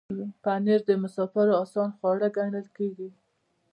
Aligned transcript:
پنېر 0.43 0.81
د 0.89 0.91
مسافرو 1.03 1.53
آسان 1.63 1.89
خواړه 1.97 2.27
ګڼل 2.37 2.67
کېږي. 2.77 3.09